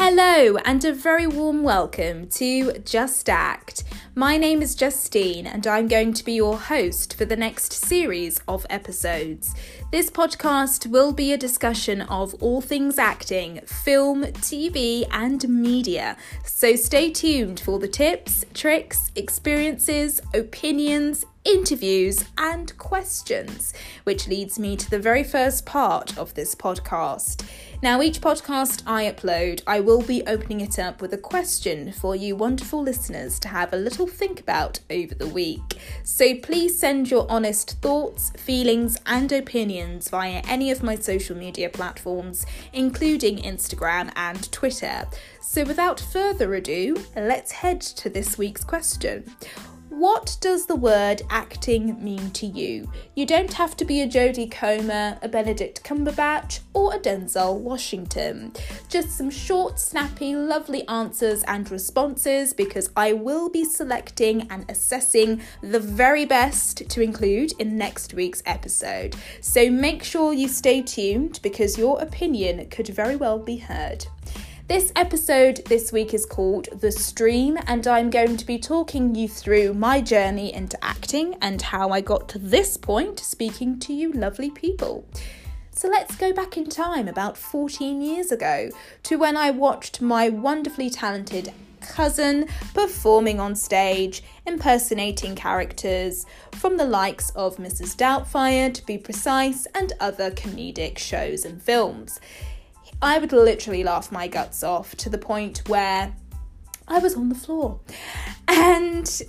Hello, 0.00 0.56
and 0.58 0.84
a 0.84 0.92
very 0.92 1.26
warm 1.26 1.64
welcome 1.64 2.28
to 2.28 2.78
Just 2.84 3.28
Act. 3.28 3.82
My 4.14 4.36
name 4.36 4.62
is 4.62 4.76
Justine, 4.76 5.44
and 5.44 5.66
I'm 5.66 5.88
going 5.88 6.12
to 6.12 6.24
be 6.24 6.34
your 6.34 6.56
host 6.56 7.14
for 7.18 7.24
the 7.24 7.34
next 7.34 7.72
series 7.72 8.40
of 8.46 8.64
episodes. 8.70 9.56
This 9.90 10.08
podcast 10.08 10.86
will 10.86 11.10
be 11.10 11.32
a 11.32 11.36
discussion 11.36 12.02
of 12.02 12.32
all 12.34 12.60
things 12.60 12.96
acting, 12.96 13.60
film, 13.66 14.22
TV, 14.22 15.04
and 15.10 15.48
media. 15.48 16.16
So 16.44 16.76
stay 16.76 17.10
tuned 17.10 17.58
for 17.58 17.80
the 17.80 17.88
tips, 17.88 18.44
tricks, 18.54 19.10
experiences, 19.16 20.20
opinions, 20.32 21.24
interviews, 21.48 22.24
and 22.36 22.76
questions, 22.76 23.72
which 24.04 24.28
leads 24.28 24.58
me 24.58 24.76
to 24.76 24.90
the 24.90 24.98
very 24.98 25.24
first 25.24 25.64
part 25.64 26.16
of 26.18 26.34
this 26.34 26.54
podcast. 26.54 27.48
Now, 27.82 28.02
each 28.02 28.20
podcast 28.20 28.82
I 28.86 29.10
upload, 29.10 29.62
I 29.66 29.80
will 29.80 30.02
be 30.02 30.22
opening 30.26 30.60
it 30.60 30.78
up 30.78 31.00
with 31.00 31.14
a 31.14 31.18
question 31.18 31.92
for 31.92 32.14
you 32.14 32.36
wonderful 32.36 32.82
listeners 32.82 33.38
to 33.40 33.48
have 33.48 33.72
a 33.72 33.76
little 33.76 34.06
think 34.06 34.40
about 34.40 34.80
over 34.90 35.14
the 35.14 35.28
week. 35.28 35.78
So 36.02 36.34
please 36.34 36.78
send 36.78 37.10
your 37.10 37.24
honest 37.30 37.80
thoughts, 37.80 38.30
feelings, 38.36 38.98
and 39.06 39.32
opinions 39.32 40.10
via 40.10 40.42
any 40.48 40.70
of 40.70 40.82
my 40.82 40.96
social 40.96 41.36
media 41.36 41.70
platforms, 41.70 42.44
including 42.74 43.38
Instagram 43.38 44.12
and 44.16 44.50
Twitter. 44.52 45.06
So 45.40 45.64
without 45.64 45.98
further 45.98 46.52
ado, 46.54 47.02
let's 47.16 47.52
head 47.52 47.80
to 47.80 48.10
this 48.10 48.36
week's 48.36 48.64
question. 48.64 49.24
What 49.98 50.36
does 50.40 50.66
the 50.66 50.76
word 50.76 51.22
acting 51.28 52.00
mean 52.04 52.30
to 52.30 52.46
you? 52.46 52.88
You 53.16 53.26
don't 53.26 53.52
have 53.54 53.76
to 53.78 53.84
be 53.84 54.00
a 54.00 54.06
Jodie 54.06 54.48
Comer, 54.48 55.18
a 55.20 55.28
Benedict 55.28 55.82
Cumberbatch, 55.82 56.60
or 56.72 56.94
a 56.94 57.00
Denzel 57.00 57.58
Washington. 57.58 58.52
Just 58.88 59.18
some 59.18 59.28
short, 59.28 59.80
snappy, 59.80 60.36
lovely 60.36 60.86
answers 60.86 61.42
and 61.48 61.68
responses 61.72 62.52
because 62.52 62.90
I 62.94 63.12
will 63.12 63.50
be 63.50 63.64
selecting 63.64 64.46
and 64.50 64.64
assessing 64.70 65.40
the 65.62 65.80
very 65.80 66.24
best 66.24 66.88
to 66.88 67.02
include 67.02 67.50
in 67.58 67.76
next 67.76 68.14
week's 68.14 68.44
episode. 68.46 69.16
So 69.40 69.68
make 69.68 70.04
sure 70.04 70.32
you 70.32 70.46
stay 70.46 70.80
tuned 70.80 71.40
because 71.42 71.76
your 71.76 72.00
opinion 72.00 72.68
could 72.68 72.86
very 72.86 73.16
well 73.16 73.40
be 73.40 73.56
heard. 73.56 74.06
This 74.68 74.92
episode 74.96 75.64
this 75.64 75.92
week 75.92 76.12
is 76.12 76.26
called 76.26 76.68
The 76.78 76.92
Stream, 76.92 77.56
and 77.66 77.86
I'm 77.86 78.10
going 78.10 78.36
to 78.36 78.44
be 78.44 78.58
talking 78.58 79.14
you 79.14 79.26
through 79.26 79.72
my 79.72 80.02
journey 80.02 80.52
into 80.52 80.78
acting 80.84 81.36
and 81.40 81.62
how 81.62 81.88
I 81.88 82.02
got 82.02 82.28
to 82.28 82.38
this 82.38 82.76
point 82.76 83.18
speaking 83.18 83.78
to 83.78 83.94
you 83.94 84.12
lovely 84.12 84.50
people. 84.50 85.06
So 85.70 85.88
let's 85.88 86.16
go 86.16 86.34
back 86.34 86.58
in 86.58 86.68
time 86.68 87.08
about 87.08 87.38
14 87.38 88.02
years 88.02 88.30
ago 88.30 88.68
to 89.04 89.16
when 89.16 89.38
I 89.38 89.52
watched 89.52 90.02
my 90.02 90.28
wonderfully 90.28 90.90
talented 90.90 91.50
cousin 91.80 92.46
performing 92.74 93.40
on 93.40 93.54
stage, 93.54 94.22
impersonating 94.46 95.34
characters 95.34 96.26
from 96.52 96.76
the 96.76 96.84
likes 96.84 97.30
of 97.30 97.56
Mrs. 97.56 97.96
Doubtfire, 97.96 98.74
to 98.74 98.84
be 98.84 98.98
precise, 98.98 99.66
and 99.74 99.94
other 99.98 100.30
comedic 100.30 100.98
shows 100.98 101.46
and 101.46 101.62
films. 101.62 102.20
I 103.00 103.18
would 103.18 103.32
literally 103.32 103.84
laugh 103.84 104.10
my 104.10 104.28
guts 104.28 104.62
off 104.62 104.96
to 104.96 105.10
the 105.10 105.18
point 105.18 105.68
where 105.68 106.14
I 106.86 106.98
was 106.98 107.14
on 107.14 107.28
the 107.28 107.34
floor. 107.34 107.80
And 108.46 109.22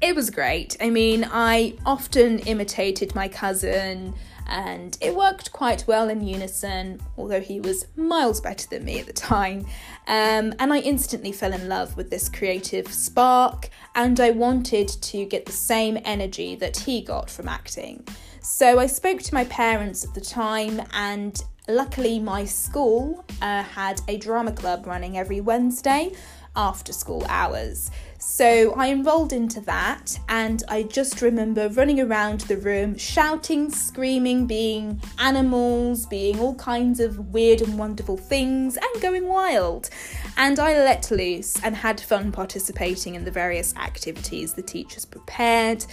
it 0.00 0.16
was 0.16 0.30
great. 0.30 0.76
I 0.80 0.90
mean, 0.90 1.26
I 1.30 1.74
often 1.86 2.40
imitated 2.40 3.14
my 3.14 3.28
cousin 3.28 4.14
and 4.48 4.98
it 5.00 5.14
worked 5.14 5.52
quite 5.52 5.86
well 5.86 6.08
in 6.10 6.26
unison, 6.26 7.00
although 7.16 7.40
he 7.40 7.60
was 7.60 7.86
miles 7.96 8.40
better 8.40 8.66
than 8.68 8.84
me 8.84 8.98
at 8.98 9.06
the 9.06 9.12
time. 9.12 9.66
Um, 10.06 10.54
and 10.58 10.72
I 10.72 10.78
instantly 10.78 11.32
fell 11.32 11.52
in 11.52 11.68
love 11.68 11.96
with 11.96 12.10
this 12.10 12.28
creative 12.28 12.92
spark, 12.92 13.70
and 13.94 14.18
I 14.18 14.30
wanted 14.30 14.88
to 14.88 15.24
get 15.24 15.46
the 15.46 15.52
same 15.52 15.98
energy 16.04 16.54
that 16.56 16.76
he 16.76 17.02
got 17.02 17.30
from 17.30 17.48
acting. 17.48 18.06
So 18.40 18.78
I 18.78 18.86
spoke 18.86 19.20
to 19.22 19.34
my 19.34 19.44
parents 19.44 20.04
at 20.04 20.14
the 20.14 20.20
time, 20.20 20.82
and 20.92 21.40
Luckily, 21.68 22.18
my 22.18 22.44
school 22.44 23.24
uh, 23.40 23.62
had 23.62 24.00
a 24.08 24.16
drama 24.16 24.50
club 24.50 24.84
running 24.84 25.16
every 25.16 25.40
Wednesday 25.40 26.10
after 26.56 26.92
school 26.92 27.24
hours. 27.28 27.90
So 28.18 28.72
I 28.74 28.90
enrolled 28.90 29.32
into 29.32 29.60
that, 29.62 30.18
and 30.28 30.62
I 30.68 30.84
just 30.84 31.22
remember 31.22 31.68
running 31.68 32.00
around 32.00 32.42
the 32.42 32.56
room, 32.56 32.96
shouting, 32.96 33.70
screaming, 33.70 34.46
being 34.46 35.02
animals, 35.18 36.06
being 36.06 36.38
all 36.38 36.54
kinds 36.54 37.00
of 37.00 37.32
weird 37.32 37.62
and 37.62 37.78
wonderful 37.78 38.16
things, 38.16 38.76
and 38.76 39.02
going 39.02 39.26
wild. 39.26 39.90
And 40.36 40.58
I 40.58 40.74
let 40.74 41.10
loose 41.10 41.62
and 41.64 41.74
had 41.74 42.00
fun 42.00 42.32
participating 42.32 43.16
in 43.16 43.24
the 43.24 43.30
various 43.30 43.74
activities 43.76 44.54
the 44.54 44.62
teachers 44.62 45.04
prepared. 45.04 45.84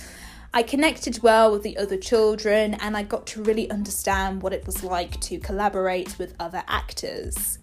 I 0.52 0.64
connected 0.64 1.22
well 1.22 1.52
with 1.52 1.62
the 1.62 1.78
other 1.78 1.98
children 1.98 2.74
and 2.76 2.98
I 2.98 3.04
got 3.04 3.28
to 3.28 3.44
really 3.44 3.70
understand 3.70 4.42
what 4.42 4.52
it 4.52 4.66
was 4.66 4.84
like 4.84 5.20
to 5.22 5.38
collaborate 5.38 6.18
with 6.18 6.34
other 6.40 6.64
actors. 6.68 7.60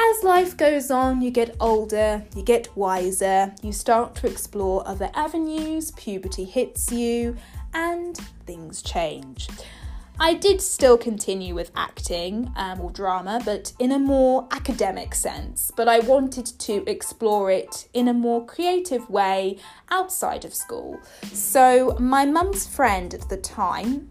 As 0.00 0.22
life 0.22 0.56
goes 0.56 0.92
on, 0.92 1.20
you 1.22 1.32
get 1.32 1.56
older, 1.58 2.24
you 2.36 2.42
get 2.42 2.74
wiser, 2.76 3.52
you 3.62 3.72
start 3.72 4.14
to 4.16 4.28
explore 4.28 4.86
other 4.86 5.10
avenues, 5.14 5.90
puberty 5.92 6.44
hits 6.44 6.92
you, 6.92 7.36
and 7.74 8.16
things 8.46 8.80
change. 8.80 9.48
I 10.20 10.34
did 10.34 10.60
still 10.60 10.98
continue 10.98 11.54
with 11.54 11.72
acting 11.76 12.52
um, 12.56 12.80
or 12.80 12.90
drama, 12.90 13.40
but 13.44 13.72
in 13.80 13.92
a 13.92 13.98
more 13.98 14.46
academic 14.52 15.14
sense. 15.14 15.72
But 15.76 15.88
I 15.88 15.98
wanted 16.00 16.46
to 16.46 16.88
explore 16.88 17.50
it 17.50 17.88
in 17.92 18.06
a 18.06 18.14
more 18.14 18.46
creative 18.46 19.08
way 19.10 19.58
outside 19.90 20.44
of 20.44 20.54
school. 20.54 21.00
So, 21.32 21.96
my 22.00 22.24
mum's 22.24 22.66
friend 22.66 23.14
at 23.14 23.28
the 23.28 23.36
time 23.36 24.10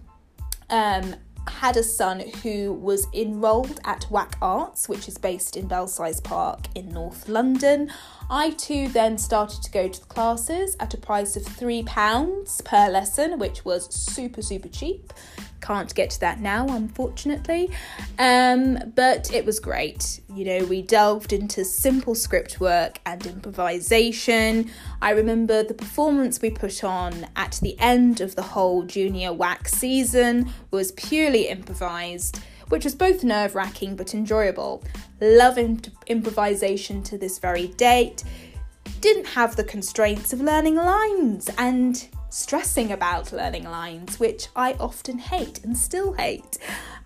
um, 0.69 1.15
had 1.49 1.77
a 1.77 1.83
son 1.83 2.23
who 2.43 2.73
was 2.73 3.07
enrolled 3.13 3.79
at 3.83 4.05
WAC 4.09 4.33
Arts, 4.41 4.87
which 4.87 5.07
is 5.07 5.17
based 5.17 5.57
in 5.57 5.67
Belsize 5.67 6.19
Park 6.19 6.67
in 6.75 6.89
North 6.89 7.27
London. 7.27 7.91
I 8.29 8.51
too 8.51 8.87
then 8.89 9.17
started 9.17 9.63
to 9.63 9.71
go 9.71 9.87
to 9.87 9.99
the 9.99 10.05
classes 10.07 10.75
at 10.79 10.93
a 10.93 10.97
price 10.97 11.35
of 11.35 11.43
£3 11.43 12.65
per 12.65 12.89
lesson, 12.89 13.39
which 13.39 13.63
was 13.65 13.93
super, 13.93 14.41
super 14.41 14.67
cheap. 14.67 15.13
Can't 15.61 15.93
get 15.95 16.11
to 16.11 16.19
that 16.21 16.39
now, 16.39 16.67
unfortunately. 16.67 17.71
Um, 18.19 18.79
but 18.95 19.33
it 19.33 19.45
was 19.45 19.59
great. 19.59 20.21
You 20.33 20.45
know, 20.45 20.65
we 20.65 20.81
delved 20.81 21.33
into 21.33 21.65
simple 21.65 22.15
script 22.15 22.59
work 22.59 22.99
and 23.05 23.25
improvisation. 23.25 24.69
I 25.01 25.11
remember 25.11 25.63
the 25.63 25.73
performance 25.73 26.41
we 26.41 26.51
put 26.51 26.83
on 26.83 27.27
at 27.35 27.59
the 27.61 27.77
end 27.79 28.21
of 28.21 28.35
the 28.35 28.43
whole 28.43 28.83
junior 28.83 29.33
WAC's 29.33 29.71
season 29.71 30.51
was 30.71 30.91
purely 30.91 31.47
improvised 31.47 32.39
which 32.69 32.83
was 32.83 32.95
both 32.95 33.23
nerve 33.23 33.55
wracking 33.55 33.95
but 33.95 34.13
enjoyable. 34.13 34.83
Love 35.21 35.57
imp- 35.57 35.87
improvisation 36.07 37.01
to 37.03 37.17
this 37.17 37.39
very 37.39 37.67
date. 37.67 38.23
Didn't 38.99 39.27
have 39.27 39.55
the 39.55 39.63
constraints 39.63 40.33
of 40.33 40.41
learning 40.41 40.75
lines 40.75 41.49
and 41.57 42.07
stressing 42.29 42.91
about 42.91 43.31
learning 43.31 43.63
lines, 43.63 44.19
which 44.19 44.47
I 44.55 44.73
often 44.73 45.17
hate 45.17 45.63
and 45.63 45.77
still 45.77 46.13
hate. 46.13 46.57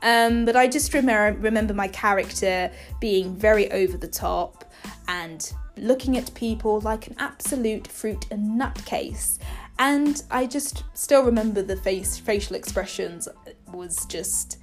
Um, 0.01 0.45
but 0.45 0.55
I 0.55 0.67
just 0.67 0.93
remember, 0.93 1.39
remember 1.39 1.73
my 1.73 1.87
character 1.87 2.71
being 2.99 3.35
very 3.35 3.71
over 3.71 3.97
the 3.97 4.07
top 4.07 4.65
and 5.07 5.51
looking 5.77 6.17
at 6.17 6.33
people 6.33 6.79
like 6.81 7.07
an 7.07 7.15
absolute 7.19 7.87
fruit 7.87 8.25
and 8.31 8.59
nutcase. 8.59 9.37
And 9.79 10.21
I 10.29 10.45
just 10.45 10.83
still 10.93 11.23
remember 11.23 11.61
the 11.61 11.75
face 11.75 12.17
facial 12.17 12.55
expressions 12.55 13.27
was 13.71 14.05
just 14.05 14.57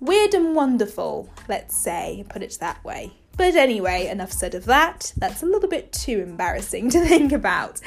weird 0.00 0.34
and 0.34 0.54
wonderful, 0.54 1.30
let's 1.48 1.76
say, 1.76 2.24
put 2.28 2.42
it 2.42 2.56
that 2.60 2.82
way. 2.84 3.12
But 3.36 3.54
anyway, 3.54 4.08
enough 4.08 4.32
said 4.32 4.54
of 4.54 4.66
that. 4.66 5.14
That's 5.16 5.42
a 5.42 5.46
little 5.46 5.68
bit 5.68 5.92
too 5.92 6.20
embarrassing 6.20 6.90
to 6.90 7.04
think 7.04 7.32
about. 7.32 7.80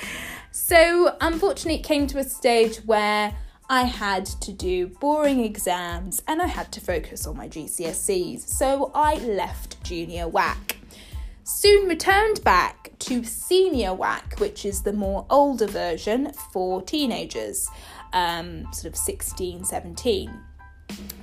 So, 0.55 1.15
unfortunately, 1.19 1.79
it 1.79 1.83
came 1.83 2.05
to 2.05 2.19
a 2.19 2.23
stage 2.23 2.77
where 2.85 3.35
I 3.71 3.85
had 3.85 4.27
to 4.27 4.53
do 4.53 4.85
boring 4.85 5.43
exams 5.43 6.21
and 6.27 6.43
I 6.43 6.45
had 6.45 6.71
to 6.73 6.79
focus 6.79 7.25
on 7.25 7.35
my 7.35 7.49
GCSEs. 7.49 8.41
So, 8.41 8.91
I 8.93 9.15
left 9.15 9.83
junior 9.83 10.27
WAC. 10.27 10.75
Soon 11.43 11.89
returned 11.89 12.43
back 12.43 12.91
to 12.99 13.23
senior 13.23 13.95
WAC, 13.95 14.39
which 14.39 14.63
is 14.63 14.83
the 14.83 14.93
more 14.93 15.25
older 15.31 15.65
version 15.65 16.31
for 16.51 16.83
teenagers, 16.83 17.67
um, 18.13 18.71
sort 18.73 18.93
of 18.93 18.95
16, 18.95 19.65
17. 19.65 20.39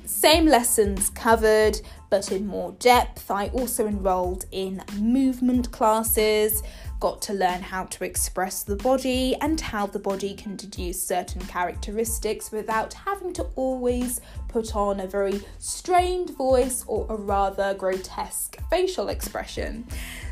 Same 0.04 0.46
lessons 0.46 1.08
covered, 1.10 1.80
but 2.10 2.32
in 2.32 2.48
more 2.48 2.72
depth. 2.80 3.30
I 3.30 3.46
also 3.50 3.86
enrolled 3.86 4.46
in 4.50 4.82
movement 4.98 5.70
classes, 5.70 6.64
got 7.00 7.22
to 7.22 7.32
learn 7.32 7.62
how 7.62 7.84
to 7.84 8.04
express 8.04 8.62
the 8.62 8.76
body 8.76 9.34
and 9.40 9.60
how 9.60 9.86
the 9.86 9.98
body 9.98 10.34
can 10.34 10.54
deduce 10.54 11.02
certain 11.02 11.40
characteristics 11.46 12.52
without 12.52 12.92
having 12.92 13.32
to 13.32 13.42
always 13.56 14.20
put 14.48 14.76
on 14.76 15.00
a 15.00 15.06
very 15.06 15.40
strained 15.58 16.30
voice 16.36 16.84
or 16.86 17.06
a 17.08 17.16
rather 17.16 17.74
grotesque 17.74 18.58
facial 18.68 19.08
expression. 19.08 19.86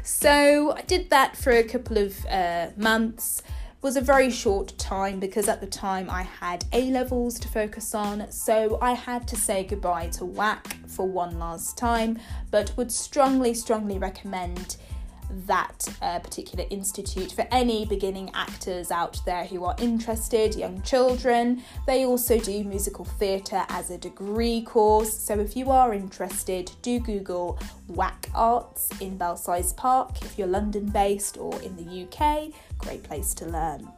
So 0.05 0.73
I 0.77 0.83
did 0.83 1.11
that 1.11 1.37
for 1.37 1.53
a 1.53 1.65
couple 1.65 1.99
of 1.99 2.27
uh, 2.27 2.69
months 2.77 3.43
was 3.81 3.97
a 3.97 4.01
very 4.01 4.31
short 4.31 4.77
time 4.77 5.21
because 5.21 5.49
at 5.49 5.61
the 5.61 5.67
time 5.67 6.11
I 6.11 6.23
had 6.23 6.65
A 6.73 6.91
levels 6.91 7.39
to 7.39 7.49
focus 7.49 7.95
on, 7.95 8.31
so 8.31 8.77
I 8.83 8.93
had 8.93 9.29
to 9.29 9.37
say 9.37 9.63
goodbye 9.65 10.09
to 10.09 10.25
WAC 10.25 10.89
for 10.89 11.07
one 11.07 11.39
last 11.39 11.79
time, 11.79 12.19
but 12.51 12.77
would 12.77 12.91
strongly, 12.91 13.55
strongly 13.55 13.97
recommend 13.99 14.77
that 15.31 15.87
uh, 16.03 16.19
particular 16.19 16.65
institute 16.71 17.33
for 17.33 17.47
any 17.51 17.85
beginning 17.87 18.31
actors 18.35 18.91
out 18.91 19.21
there 19.25 19.45
who 19.45 19.65
are 19.65 19.75
interested, 19.79 20.55
young 20.55 20.83
children. 20.83 21.63
They 21.87 22.05
also 22.05 22.39
do 22.39 22.65
musical 22.65 23.05
theatre 23.05 23.65
as 23.69 23.91
a 23.91 23.99
degree 23.99 24.63
course, 24.63 25.17
so 25.19 25.39
if 25.39 25.57
you 25.57 25.71
are 25.71 25.93
interested, 25.93 26.71
do 26.83 26.99
Google 27.01 27.59
WAC 27.91 28.29
Arts 28.35 28.89
in 29.01 29.17
Belsize 29.17 29.73
Park 29.73 30.23
if 30.23 30.39
you're 30.39 30.49
London 30.49 30.87
based 30.87 31.39
or 31.39 31.61
in 31.63 31.77
the 31.77 32.05
UK. 32.05 32.53
Great 32.79 33.03
place 33.03 33.35
to 33.35 33.47
learn. 33.47 33.89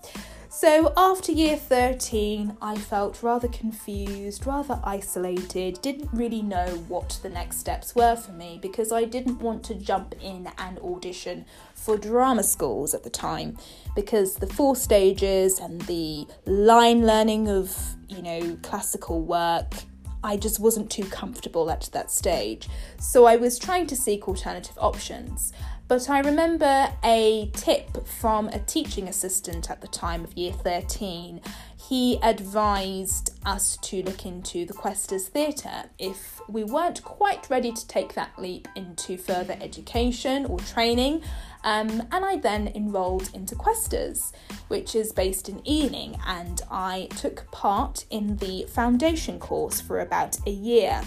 So, 0.52 0.92
after 0.96 1.30
year 1.30 1.56
13, 1.56 2.56
I 2.60 2.76
felt 2.76 3.22
rather 3.22 3.46
confused, 3.46 4.48
rather 4.48 4.80
isolated, 4.82 5.80
didn't 5.80 6.10
really 6.12 6.42
know 6.42 6.66
what 6.88 7.20
the 7.22 7.28
next 7.28 7.58
steps 7.58 7.94
were 7.94 8.16
for 8.16 8.32
me 8.32 8.58
because 8.60 8.90
I 8.90 9.04
didn't 9.04 9.38
want 9.38 9.62
to 9.66 9.76
jump 9.76 10.16
in 10.20 10.48
and 10.58 10.80
audition 10.80 11.44
for 11.76 11.96
drama 11.96 12.42
schools 12.42 12.94
at 12.94 13.04
the 13.04 13.10
time 13.10 13.58
because 13.94 14.34
the 14.34 14.48
four 14.48 14.74
stages 14.74 15.60
and 15.60 15.82
the 15.82 16.26
line 16.46 17.06
learning 17.06 17.48
of, 17.48 17.72
you 18.08 18.20
know, 18.20 18.58
classical 18.62 19.22
work 19.22 19.72
I 20.22 20.36
just 20.36 20.60
wasn't 20.60 20.90
too 20.90 21.04
comfortable 21.04 21.70
at 21.70 21.88
that 21.92 22.10
stage. 22.10 22.68
So 22.98 23.24
I 23.24 23.36
was 23.36 23.58
trying 23.58 23.86
to 23.86 23.96
seek 23.96 24.28
alternative 24.28 24.76
options. 24.78 25.52
But 25.90 26.08
I 26.08 26.20
remember 26.20 26.88
a 27.02 27.50
tip 27.52 28.06
from 28.06 28.46
a 28.50 28.60
teaching 28.60 29.08
assistant 29.08 29.72
at 29.72 29.80
the 29.80 29.88
time 29.88 30.22
of 30.22 30.32
year 30.38 30.52
13. 30.52 31.40
He 31.76 32.20
advised 32.22 33.36
us 33.44 33.76
to 33.78 34.00
look 34.04 34.24
into 34.24 34.64
the 34.64 34.72
Questors 34.72 35.26
Theatre 35.26 35.90
if 35.98 36.40
we 36.48 36.62
weren't 36.62 37.02
quite 37.02 37.50
ready 37.50 37.72
to 37.72 37.88
take 37.88 38.14
that 38.14 38.38
leap 38.38 38.68
into 38.76 39.18
further 39.18 39.58
education 39.60 40.46
or 40.46 40.60
training. 40.60 41.22
Um, 41.64 42.06
and 42.12 42.24
I 42.24 42.36
then 42.36 42.68
enrolled 42.68 43.28
into 43.34 43.56
Questers, 43.56 44.30
which 44.68 44.94
is 44.94 45.10
based 45.10 45.48
in 45.48 45.60
Ealing, 45.68 46.16
and 46.24 46.62
I 46.70 47.08
took 47.16 47.50
part 47.50 48.04
in 48.10 48.36
the 48.36 48.64
foundation 48.68 49.40
course 49.40 49.80
for 49.80 49.98
about 49.98 50.38
a 50.46 50.52
year. 50.52 51.02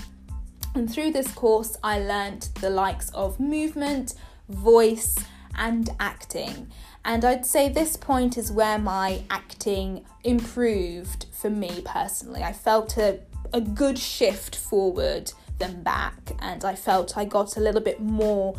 And 0.76 0.92
through 0.92 1.12
this 1.12 1.32
course, 1.32 1.78
I 1.84 2.00
learnt 2.00 2.50
the 2.56 2.70
likes 2.70 3.12
of 3.12 3.40
movement 3.40 4.16
voice, 4.50 5.18
and 5.56 5.90
acting. 6.00 6.72
And 7.06 7.26
I'd 7.26 7.46
say 7.46 7.70
this 7.70 7.98
point 7.98 8.38
is 8.38 8.52
where 8.52 8.80
my 8.80 9.24
acting 9.30 10.06
improved 10.24 11.26
for 11.32 11.50
me 11.50 11.82
personally. 11.86 12.44
I 12.44 12.54
felt 12.54 12.98
a, 12.98 13.20
a 13.52 13.62
good 13.62 14.00
shift 14.00 14.56
forward 14.56 15.32
than 15.60 15.84
back, 15.84 16.32
and 16.40 16.64
I 16.64 16.76
felt 16.76 17.18
I 17.18 17.26
got 17.26 17.58
a 17.58 17.60
little 17.60 17.82
bit 17.82 18.00
more 18.00 18.56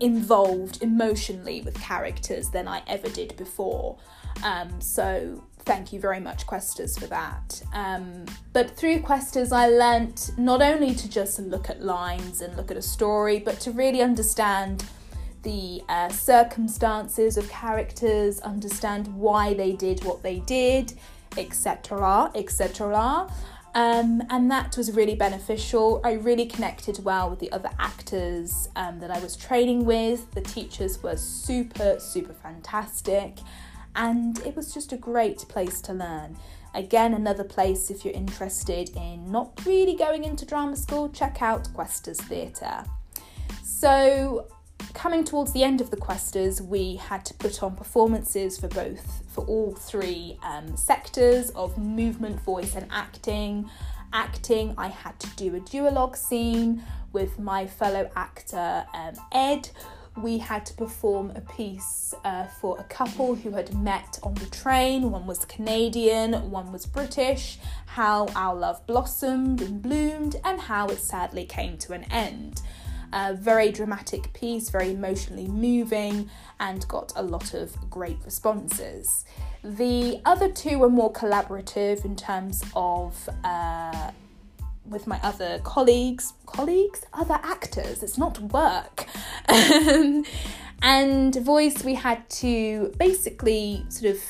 involved 0.00 0.82
emotionally 0.82 1.62
with 1.62 1.80
characters 1.80 2.50
than 2.50 2.68
I 2.68 2.82
ever 2.86 3.08
did 3.08 3.34
before. 3.36 3.96
Um, 4.44 4.78
so 4.80 5.42
thank 5.60 5.92
you 5.92 5.98
very 5.98 6.20
much, 6.20 6.46
Questors, 6.46 6.98
for 6.98 7.06
that. 7.06 7.62
Um, 7.72 8.26
but 8.52 8.76
through 8.76 9.00
Questors, 9.00 9.52
I 9.52 9.68
learnt 9.68 10.32
not 10.36 10.60
only 10.60 10.94
to 10.94 11.08
just 11.08 11.38
look 11.38 11.70
at 11.70 11.82
lines 11.82 12.42
and 12.42 12.54
look 12.58 12.70
at 12.70 12.76
a 12.76 12.82
story, 12.82 13.38
but 13.38 13.58
to 13.60 13.70
really 13.70 14.02
understand 14.02 14.84
the 15.46 15.80
uh, 15.88 16.08
circumstances 16.08 17.36
of 17.36 17.48
characters, 17.48 18.40
understand 18.40 19.06
why 19.14 19.54
they 19.54 19.70
did 19.72 20.02
what 20.02 20.20
they 20.20 20.40
did, 20.40 20.92
etc., 21.38 22.32
etc. 22.34 23.30
Um, 23.76 24.24
and 24.28 24.50
that 24.50 24.76
was 24.76 24.90
really 24.90 25.14
beneficial. 25.14 26.00
I 26.02 26.14
really 26.14 26.46
connected 26.46 27.04
well 27.04 27.30
with 27.30 27.38
the 27.38 27.52
other 27.52 27.70
actors 27.78 28.68
um, 28.74 28.98
that 28.98 29.12
I 29.12 29.20
was 29.20 29.36
training 29.36 29.84
with. 29.84 30.28
The 30.32 30.40
teachers 30.40 31.00
were 31.00 31.16
super, 31.16 32.00
super 32.00 32.32
fantastic, 32.32 33.38
and 33.94 34.38
it 34.40 34.56
was 34.56 34.74
just 34.74 34.92
a 34.92 34.96
great 34.96 35.38
place 35.48 35.80
to 35.82 35.92
learn. 35.92 36.36
Again, 36.74 37.14
another 37.14 37.44
place 37.44 37.88
if 37.88 38.04
you're 38.04 38.14
interested 38.14 38.90
in 38.96 39.30
not 39.30 39.64
really 39.64 39.94
going 39.94 40.24
into 40.24 40.44
drama 40.44 40.74
school, 40.74 41.08
check 41.08 41.40
out 41.40 41.68
Questors 41.72 42.20
Theatre. 42.22 42.84
So, 43.62 44.48
coming 44.94 45.24
towards 45.24 45.52
the 45.52 45.62
end 45.62 45.80
of 45.80 45.90
the 45.90 45.96
Questors, 45.96 46.60
we 46.60 46.96
had 46.96 47.24
to 47.26 47.34
put 47.34 47.62
on 47.62 47.76
performances 47.76 48.58
for 48.58 48.68
both, 48.68 49.22
for 49.28 49.44
all 49.44 49.74
three 49.74 50.38
um, 50.42 50.76
sectors 50.76 51.50
of 51.50 51.76
movement, 51.78 52.40
voice, 52.40 52.74
and 52.74 52.86
acting. 52.90 53.68
Acting, 54.12 54.74
I 54.78 54.88
had 54.88 55.18
to 55.20 55.28
do 55.36 55.54
a 55.54 55.60
duologue 55.60 56.16
scene 56.16 56.82
with 57.12 57.38
my 57.38 57.66
fellow 57.66 58.10
actor 58.16 58.86
um, 58.94 59.14
Ed. 59.32 59.68
We 60.16 60.38
had 60.38 60.64
to 60.66 60.74
perform 60.74 61.30
a 61.36 61.42
piece 61.42 62.14
uh, 62.24 62.46
for 62.60 62.78
a 62.80 62.84
couple 62.84 63.34
who 63.34 63.50
had 63.50 63.74
met 63.74 64.18
on 64.22 64.32
the 64.34 64.46
train. 64.46 65.10
One 65.10 65.26
was 65.26 65.44
Canadian, 65.44 66.50
one 66.50 66.72
was 66.72 66.86
British. 66.86 67.58
How 67.84 68.28
our 68.34 68.54
love 68.54 68.86
blossomed 68.86 69.60
and 69.60 69.82
bloomed, 69.82 70.36
and 70.42 70.58
how 70.58 70.86
it 70.88 71.00
sadly 71.00 71.44
came 71.44 71.76
to 71.78 71.92
an 71.92 72.04
end. 72.04 72.62
A 73.18 73.32
very 73.32 73.72
dramatic 73.72 74.30
piece, 74.34 74.68
very 74.68 74.90
emotionally 74.90 75.46
moving, 75.48 76.28
and 76.60 76.86
got 76.86 77.14
a 77.16 77.22
lot 77.22 77.54
of 77.54 77.74
great 77.88 78.18
responses. 78.26 79.24
The 79.64 80.20
other 80.26 80.50
two 80.50 80.78
were 80.78 80.90
more 80.90 81.10
collaborative 81.10 82.04
in 82.04 82.14
terms 82.14 82.62
of. 82.74 83.28
Uh, 83.42 84.10
with 84.88 85.08
my 85.08 85.18
other 85.24 85.58
colleagues, 85.64 86.34
colleagues, 86.46 87.04
other 87.12 87.40
actors, 87.42 88.04
it's 88.04 88.16
not 88.16 88.38
work. 88.38 89.06
and 90.80 91.34
voice, 91.34 91.82
we 91.82 91.94
had 91.94 92.28
to 92.30 92.92
basically 92.96 93.84
sort 93.88 94.14
of 94.14 94.20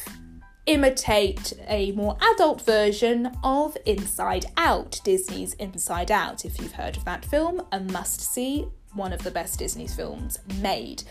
imitate 0.67 1.53
a 1.69 1.93
more 1.93 2.17
adult 2.35 2.61
version 2.63 3.31
of 3.43 3.77
Inside 3.87 4.47
Out, 4.57 5.01
Disney's 5.05 5.55
Inside 5.55 6.11
Out. 6.11 6.45
If 6.45 6.61
you've 6.61 6.73
heard 6.73 6.97
of 6.97 7.05
that 7.05 7.25
film, 7.25 7.63
a 7.73 7.81
must 7.81 8.21
see, 8.21 8.67
one 8.97 9.13
of 9.13 9.23
the 9.23 9.31
best 9.31 9.59
Disney 9.59 9.87
films 9.87 10.39
made. 10.61 11.03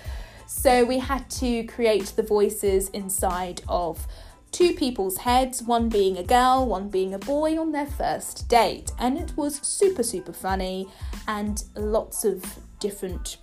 So 0.48 0.86
we 0.86 1.00
had 1.00 1.30
to 1.32 1.64
create 1.66 2.14
the 2.16 2.24
voices 2.24 2.90
inside 2.90 3.62
of 3.68 4.06
two 4.52 4.74
people's 4.74 5.18
heads, 5.18 5.62
one 5.62 5.90
being 5.90 6.18
a 6.18 6.24
girl, 6.24 6.66
one 6.66 6.90
being 6.90 7.14
a 7.14 7.20
boy 7.20 7.60
on 7.60 7.72
their 7.72 7.86
first 7.86 8.48
date. 8.48 8.92
And 9.00 9.18
it 9.18 9.36
was 9.36 9.56
super, 9.58 10.04
super 10.04 10.34
funny 10.34 10.88
and 11.28 11.64
lots 11.76 12.24
of 12.24 12.44
different 12.80 13.38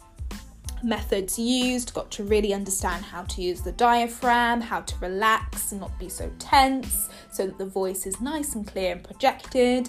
methods 0.83 1.39
used, 1.39 1.95
got 1.95 2.11
to 2.13 2.25
really 2.25 2.53
understand 2.53 3.05
how 3.05 3.23
to 3.25 3.43
use 3.43 3.61
the 3.61 3.73
diaphragm, 3.73 4.61
how 4.61 4.81
to 4.81 4.95
relax 5.01 5.73
and 5.73 5.81
not 5.81 5.97
be 5.99 6.09
so 6.09 6.31
tense 6.39 7.09
so 7.31 7.47
that 7.47 7.59
the 7.59 7.67
voice 7.67 8.07
is 8.07 8.21
nice 8.21 8.55
and 8.55 8.67
clear 8.67 8.93
and 8.93 9.05
projected. 9.05 9.89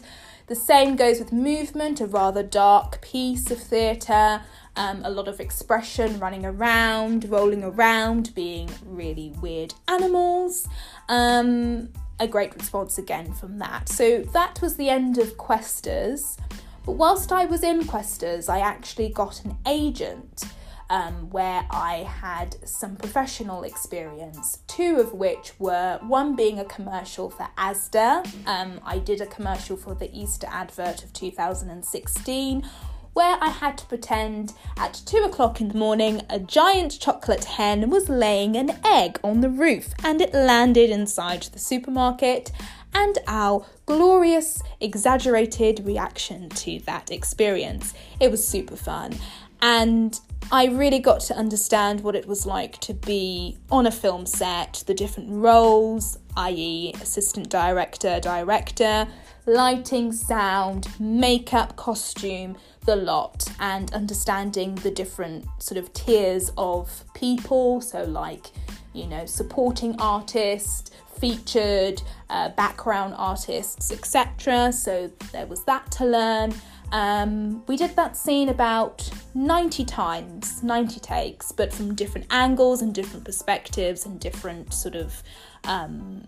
The 0.53 0.59
same 0.59 0.95
goes 0.95 1.17
with 1.17 1.33
movement, 1.33 1.99
a 1.99 2.05
rather 2.05 2.43
dark 2.43 3.01
piece 3.01 3.49
of 3.49 3.57
theatre, 3.57 4.43
um, 4.75 5.01
a 5.03 5.09
lot 5.09 5.27
of 5.27 5.39
expression, 5.39 6.19
running 6.19 6.45
around, 6.45 7.27
rolling 7.27 7.63
around, 7.63 8.35
being 8.35 8.69
really 8.85 9.33
weird 9.41 9.73
animals. 9.87 10.67
Um, 11.09 11.89
a 12.19 12.27
great 12.27 12.53
response 12.53 12.99
again 12.99 13.33
from 13.33 13.57
that. 13.57 13.89
So 13.89 14.19
that 14.19 14.61
was 14.61 14.75
the 14.75 14.89
end 14.89 15.17
of 15.17 15.37
Questors. 15.39 16.37
But 16.85 16.91
whilst 16.91 17.31
I 17.31 17.45
was 17.45 17.63
in 17.63 17.85
Questors, 17.85 18.47
I 18.47 18.59
actually 18.59 19.09
got 19.09 19.43
an 19.43 19.57
agent 19.65 20.43
um, 20.89 21.29
where 21.29 21.65
I 21.69 22.07
had 22.21 22.67
some 22.67 22.95
professional 22.95 23.63
experience, 23.63 24.59
two 24.67 24.99
of 24.99 25.13
which 25.13 25.53
were 25.59 25.99
one 26.01 26.35
being 26.35 26.59
a 26.59 26.65
commercial 26.65 27.29
for 27.29 27.47
Asda. 27.57 28.27
Um, 28.47 28.79
I 28.85 28.99
did 28.99 29.21
a 29.21 29.25
commercial 29.25 29.77
for 29.77 29.95
the 29.95 30.15
Easter 30.17 30.47
advert 30.49 31.03
of 31.03 31.13
2016 31.13 32.69
where 33.13 33.37
I 33.39 33.49
had 33.49 33.77
to 33.77 33.85
pretend 33.85 34.53
at 34.75 35.01
two 35.05 35.17
o'clock 35.19 35.61
in 35.61 35.67
the 35.67 35.77
morning 35.77 36.23
a 36.31 36.39
giant 36.39 36.99
chocolate 36.99 37.43
hen 37.43 37.91
was 37.91 38.09
laying 38.09 38.55
an 38.55 38.71
egg 38.83 39.19
on 39.23 39.41
the 39.41 39.49
roof 39.49 39.93
and 40.03 40.19
it 40.19 40.33
landed 40.33 40.89
inside 40.89 41.43
the 41.43 41.59
supermarket, 41.59 42.51
and 42.93 43.17
our 43.27 43.65
glorious, 43.85 44.61
exaggerated 44.79 45.85
reaction 45.85 46.49
to 46.49 46.79
that 46.81 47.11
experience. 47.11 47.93
It 48.19 48.29
was 48.31 48.47
super 48.47 48.75
fun. 48.75 49.13
And 49.61 50.19
I 50.51 50.65
really 50.65 50.99
got 50.99 51.19
to 51.21 51.35
understand 51.35 52.01
what 52.01 52.15
it 52.15 52.27
was 52.27 52.45
like 52.45 52.79
to 52.81 52.93
be 52.93 53.57
on 53.71 53.87
a 53.87 53.91
film 53.91 54.25
set, 54.25 54.83
the 54.85 54.93
different 54.93 55.29
roles, 55.31 56.17
i.e., 56.37 56.93
assistant 57.01 57.49
director, 57.49 58.19
director, 58.19 59.07
lighting, 59.45 60.11
sound, 60.11 60.87
makeup, 60.99 61.75
costume, 61.75 62.57
the 62.85 62.95
lot, 62.95 63.45
and 63.59 63.93
understanding 63.93 64.75
the 64.75 64.91
different 64.91 65.45
sort 65.59 65.77
of 65.77 65.91
tiers 65.93 66.51
of 66.57 67.03
people. 67.13 67.81
So, 67.81 68.03
like, 68.03 68.51
you 68.93 69.07
know, 69.07 69.25
supporting 69.25 69.99
artist, 69.99 70.93
featured, 71.19 72.01
uh, 72.29 72.49
background 72.49 73.15
artists, 73.17 73.91
etc. 73.91 74.71
So, 74.71 75.11
there 75.31 75.45
was 75.45 75.63
that 75.65 75.91
to 75.93 76.05
learn. 76.05 76.53
Um, 76.93 77.65
we 77.65 77.75
did 77.75 77.95
that 77.95 78.15
scene 78.15 78.49
about 78.49 79.09
90 79.33 79.83
times, 79.83 80.61
90 80.61 80.99
takes, 80.99 81.51
but 81.51 81.73
from 81.73 81.95
different 81.95 82.27
angles 82.29 82.83
and 82.83 82.93
different 82.93 83.25
perspectives 83.25 84.05
and 84.05 84.19
different 84.19 84.75
sort 84.75 84.95
of 84.95 85.23
um, 85.63 86.23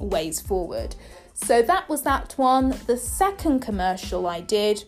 ways 0.00 0.40
forward. 0.40 0.96
So 1.34 1.62
that 1.62 1.88
was 1.88 2.02
that 2.02 2.32
one. 2.36 2.76
The 2.88 2.96
second 2.96 3.60
commercial 3.60 4.26
I 4.26 4.40
did 4.40 4.82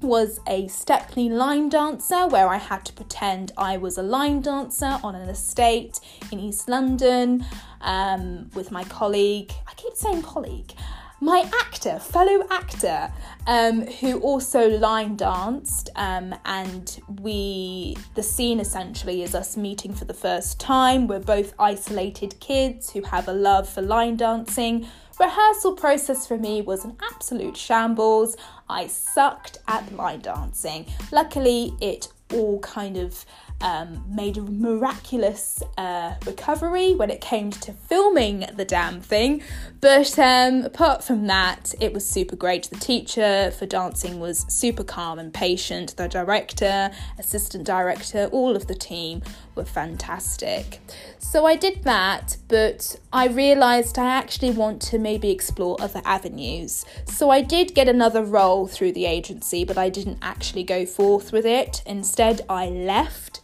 was 0.00 0.38
a 0.46 0.68
Stepney 0.68 1.28
line 1.28 1.68
dancer 1.68 2.28
where 2.28 2.46
I 2.46 2.58
had 2.58 2.84
to 2.84 2.92
pretend 2.92 3.50
I 3.58 3.78
was 3.78 3.98
a 3.98 4.02
line 4.02 4.42
dancer 4.42 5.00
on 5.02 5.16
an 5.16 5.28
estate 5.28 5.98
in 6.30 6.38
East 6.38 6.68
London 6.68 7.44
um, 7.80 8.48
with 8.54 8.70
my 8.70 8.84
colleague. 8.84 9.50
I 9.66 9.74
keep 9.74 9.94
saying 9.94 10.22
colleague 10.22 10.72
my 11.20 11.48
actor, 11.60 11.98
fellow 11.98 12.46
actor, 12.50 13.10
um, 13.46 13.86
who 13.86 14.18
also 14.20 14.68
line 14.78 15.16
danced, 15.16 15.88
um, 15.96 16.34
and 16.44 17.00
we 17.20 17.96
the 18.14 18.22
scene 18.22 18.60
essentially 18.60 19.22
is 19.22 19.34
us 19.34 19.56
meeting 19.56 19.94
for 19.94 20.04
the 20.04 20.14
first 20.14 20.60
time. 20.60 21.06
We're 21.06 21.20
both 21.20 21.54
isolated 21.58 22.38
kids 22.40 22.90
who 22.90 23.02
have 23.02 23.28
a 23.28 23.32
love 23.32 23.68
for 23.68 23.82
line 23.82 24.16
dancing. 24.16 24.86
Rehearsal 25.18 25.76
process 25.76 26.26
for 26.26 26.36
me 26.36 26.60
was 26.60 26.84
an 26.84 26.96
absolute 27.10 27.56
shambles. 27.56 28.36
I 28.68 28.86
sucked 28.86 29.58
at 29.66 29.90
line 29.94 30.20
dancing. 30.20 30.84
Luckily, 31.10 31.72
it 31.80 32.08
all 32.32 32.58
kind 32.60 32.98
of 32.98 33.24
um, 33.60 34.04
made 34.08 34.36
a 34.36 34.42
miraculous 34.42 35.62
uh, 35.78 36.14
recovery 36.26 36.94
when 36.94 37.10
it 37.10 37.20
came 37.20 37.50
to 37.50 37.72
filming 37.72 38.46
the 38.54 38.64
damn 38.64 39.00
thing. 39.00 39.42
But 39.80 40.18
um, 40.18 40.62
apart 40.62 41.04
from 41.04 41.26
that, 41.26 41.74
it 41.80 41.92
was 41.92 42.06
super 42.06 42.36
great. 42.36 42.64
The 42.70 42.76
teacher 42.76 43.52
for 43.58 43.66
dancing 43.66 44.20
was 44.20 44.44
super 44.48 44.84
calm 44.84 45.18
and 45.18 45.32
patient. 45.32 45.96
The 45.96 46.08
director, 46.08 46.90
assistant 47.18 47.64
director, 47.64 48.26
all 48.32 48.56
of 48.56 48.66
the 48.66 48.74
team 48.74 49.22
were 49.56 49.64
fantastic. 49.64 50.80
So 51.18 51.46
I 51.46 51.56
did 51.56 51.82
that, 51.84 52.36
but 52.48 52.96
I 53.12 53.26
realised 53.26 53.98
I 53.98 54.06
actually 54.06 54.50
want 54.50 54.80
to 54.82 54.98
maybe 54.98 55.30
explore 55.30 55.76
other 55.80 56.02
avenues. 56.04 56.84
So 57.06 57.30
I 57.30 57.40
did 57.40 57.74
get 57.74 57.88
another 57.88 58.22
role 58.22 58.66
through 58.66 58.92
the 58.92 59.06
agency, 59.06 59.64
but 59.64 59.78
I 59.78 59.88
didn't 59.88 60.18
actually 60.22 60.64
go 60.64 60.86
forth 60.86 61.32
with 61.32 61.46
it. 61.46 61.82
Instead, 61.86 62.42
I 62.48 62.68
left 62.68 63.40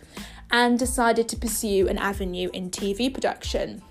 and 0.50 0.78
decided 0.78 1.28
to 1.30 1.36
pursue 1.36 1.88
an 1.88 1.98
avenue 1.98 2.50
in 2.52 2.70
TV 2.70 3.12
production. 3.12 3.82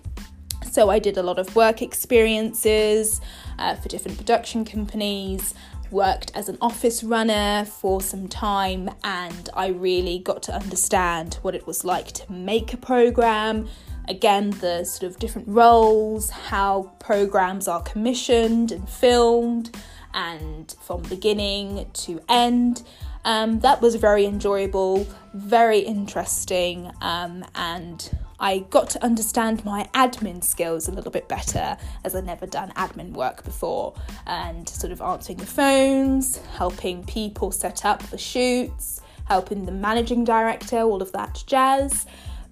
So 0.71 0.89
I 0.89 0.99
did 0.99 1.17
a 1.17 1.23
lot 1.23 1.37
of 1.37 1.53
work 1.55 1.81
experiences 1.81 3.19
uh, 3.59 3.75
for 3.75 3.89
different 3.89 4.17
production 4.17 4.63
companies, 4.63 5.53
worked 5.91 6.31
as 6.35 6.49
an 6.49 6.57
office 6.61 7.03
runner 7.03 7.65
for 7.65 8.01
some 8.01 8.27
time, 8.27 8.89
and 9.03 9.49
I 9.53 9.67
really 9.67 10.19
got 10.19 10.43
to 10.43 10.53
understand 10.53 11.35
what 11.41 11.55
it 11.55 11.67
was 11.67 11.83
like 11.83 12.11
to 12.13 12.31
make 12.31 12.73
a 12.73 12.77
program. 12.77 13.67
Again, 14.07 14.51
the 14.51 14.83
sort 14.83 15.11
of 15.11 15.19
different 15.19 15.47
roles, 15.47 16.29
how 16.29 16.91
programs 16.99 17.67
are 17.67 17.81
commissioned 17.81 18.71
and 18.71 18.87
filmed, 18.87 19.75
and 20.13 20.73
from 20.81 21.01
beginning 21.03 21.89
to 21.93 22.21
end. 22.27 22.83
Um, 23.23 23.59
that 23.59 23.81
was 23.81 23.95
very 23.95 24.25
enjoyable, 24.25 25.05
very 25.33 25.79
interesting, 25.79 26.91
um, 27.01 27.45
and 27.53 28.09
I 28.41 28.65
got 28.71 28.89
to 28.89 29.05
understand 29.05 29.63
my 29.63 29.87
admin 29.93 30.43
skills 30.43 30.87
a 30.87 30.91
little 30.91 31.11
bit 31.11 31.27
better 31.27 31.77
as 32.03 32.15
I'd 32.15 32.25
never 32.25 32.47
done 32.47 32.71
admin 32.71 33.11
work 33.11 33.43
before 33.43 33.93
and 34.25 34.67
sort 34.67 34.91
of 34.91 34.99
answering 34.99 35.37
the 35.37 35.45
phones, 35.45 36.37
helping 36.57 37.03
people 37.03 37.51
set 37.51 37.85
up 37.85 38.01
the 38.09 38.17
shoots, 38.17 38.99
helping 39.25 39.67
the 39.67 39.71
managing 39.71 40.23
director, 40.23 40.79
all 40.79 41.03
of 41.03 41.11
that 41.11 41.43
jazz. 41.45 42.07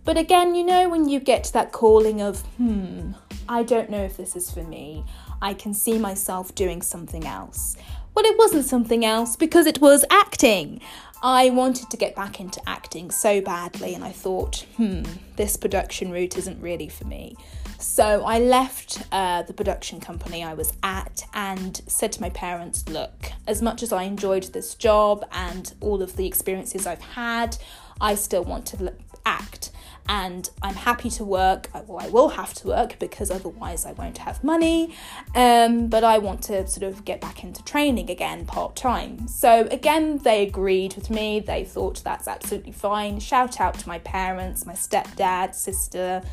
But 0.05 0.15
again, 0.15 0.53
you 0.53 0.63
know, 0.63 0.89
when 0.89 1.09
you 1.09 1.19
get 1.19 1.43
to 1.45 1.53
that 1.53 1.71
calling 1.71 2.21
of, 2.21 2.41
hmm, 2.57 3.13
I 3.49 3.63
don't 3.63 3.89
know 3.89 4.03
if 4.03 4.15
this 4.15 4.35
is 4.35 4.51
for 4.51 4.63
me, 4.63 5.03
I 5.41 5.55
can 5.55 5.73
see 5.73 5.97
myself 5.97 6.53
doing 6.53 6.83
something 6.83 7.25
else. 7.25 7.75
Well, 8.13 8.25
it 8.25 8.37
wasn't 8.37 8.65
something 8.65 9.05
else 9.05 9.35
because 9.35 9.65
it 9.65 9.81
was 9.81 10.05
acting. 10.11 10.81
I 11.21 11.49
wanted 11.49 11.89
to 11.89 11.97
get 11.97 12.15
back 12.15 12.39
into 12.39 12.61
acting 12.67 13.11
so 13.11 13.41
badly, 13.41 13.93
and 13.93 14.03
I 14.03 14.11
thought, 14.11 14.65
hmm, 14.77 15.03
this 15.35 15.57
production 15.57 16.11
route 16.11 16.37
isn't 16.37 16.61
really 16.61 16.87
for 16.87 17.05
me. 17.05 17.35
So 17.77 18.23
I 18.25 18.39
left 18.39 19.03
uh, 19.11 19.43
the 19.43 19.53
production 19.53 19.99
company 19.99 20.43
I 20.43 20.53
was 20.53 20.73
at 20.83 21.23
and 21.33 21.81
said 21.87 22.11
to 22.13 22.21
my 22.21 22.29
parents, 22.29 22.87
look, 22.89 23.31
as 23.47 23.61
much 23.61 23.83
as 23.83 23.91
I 23.91 24.03
enjoyed 24.03 24.43
this 24.43 24.75
job 24.75 25.25
and 25.31 25.73
all 25.79 26.01
of 26.01 26.15
the 26.15 26.25
experiences 26.27 26.85
I've 26.85 27.01
had, 27.01 27.57
I 28.01 28.15
still 28.15 28.43
want 28.43 28.65
to 28.67 28.93
act 29.25 29.71
and 30.09 30.49
I'm 30.63 30.73
happy 30.73 31.11
to 31.11 31.23
work. 31.23 31.69
Well, 31.85 31.99
I 32.03 32.09
will 32.09 32.29
have 32.29 32.55
to 32.55 32.67
work 32.67 32.97
because 32.97 33.29
otherwise 33.29 33.85
I 33.85 33.91
won't 33.91 34.17
have 34.17 34.43
money. 34.43 34.95
Um, 35.35 35.87
but 35.87 36.03
I 36.03 36.17
want 36.17 36.41
to 36.45 36.67
sort 36.67 36.91
of 36.91 37.05
get 37.05 37.21
back 37.21 37.43
into 37.43 37.63
training 37.63 38.09
again 38.09 38.47
part 38.47 38.75
time. 38.75 39.27
So, 39.27 39.67
again, 39.69 40.17
they 40.17 40.47
agreed 40.47 40.95
with 40.95 41.11
me. 41.11 41.39
They 41.39 41.63
thought 41.63 42.03
that's 42.03 42.27
absolutely 42.27 42.71
fine. 42.71 43.19
Shout 43.19 43.61
out 43.61 43.75
to 43.75 43.87
my 43.87 43.99
parents, 43.99 44.65
my 44.65 44.73
stepdad, 44.73 45.53
sister, 45.53 46.23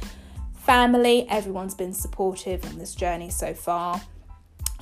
family. 0.55 1.29
Everyone's 1.29 1.75
been 1.75 1.93
supportive 1.93 2.65
in 2.65 2.79
this 2.79 2.95
journey 2.95 3.29
so 3.29 3.53
far. 3.53 4.01